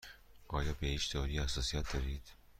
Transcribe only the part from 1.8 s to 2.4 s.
دارید؟